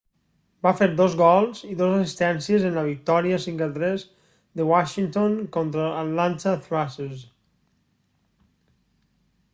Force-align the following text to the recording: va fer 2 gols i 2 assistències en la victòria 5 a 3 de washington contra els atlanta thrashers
va 0.67 0.69
fer 0.77 0.85
2 1.01 1.17
gols 1.17 1.59
i 1.67 1.75
2 1.81 1.89
assistències 1.97 2.65
en 2.69 2.73
la 2.79 2.85
victòria 2.87 3.37
5 3.45 3.63
a 3.67 3.69
3 3.77 4.07
de 4.61 4.67
washington 4.71 5.39
contra 5.59 5.87
els 5.91 6.01
atlanta 6.01 6.57
thrashers 6.67 7.23